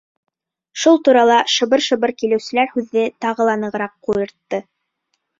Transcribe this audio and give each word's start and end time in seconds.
Шул 0.83 0.95
турала 1.07 1.35
шыбыр-шыбыр 1.55 2.13
килеүселәр 2.21 2.71
һүҙҙе 2.77 3.03
тағы 3.25 3.47
ла 3.51 3.55
нығыраҡ 3.65 3.93
ҡуйыртты. 4.09 4.61